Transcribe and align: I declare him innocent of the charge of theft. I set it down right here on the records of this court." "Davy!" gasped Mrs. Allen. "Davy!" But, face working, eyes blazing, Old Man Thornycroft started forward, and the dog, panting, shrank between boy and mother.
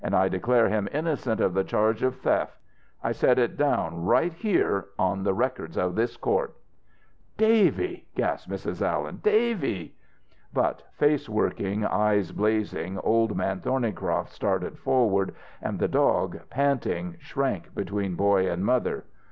I 0.03 0.29
declare 0.29 0.67
him 0.67 0.89
innocent 0.91 1.39
of 1.39 1.53
the 1.53 1.63
charge 1.63 2.01
of 2.01 2.15
theft. 2.15 2.57
I 3.03 3.11
set 3.11 3.37
it 3.37 3.55
down 3.55 4.03
right 4.03 4.33
here 4.33 4.87
on 4.97 5.21
the 5.21 5.35
records 5.35 5.77
of 5.77 5.93
this 5.93 6.17
court." 6.17 6.55
"Davy!" 7.37 8.07
gasped 8.15 8.49
Mrs. 8.51 8.81
Allen. 8.81 9.19
"Davy!" 9.21 9.93
But, 10.53 10.81
face 10.93 11.29
working, 11.29 11.85
eyes 11.85 12.31
blazing, 12.31 12.97
Old 13.03 13.37
Man 13.37 13.59
Thornycroft 13.59 14.31
started 14.31 14.79
forward, 14.79 15.35
and 15.61 15.77
the 15.77 15.87
dog, 15.87 16.39
panting, 16.49 17.17
shrank 17.19 17.75
between 17.75 18.15
boy 18.15 18.49
and 18.49 18.65
mother. 18.65 19.05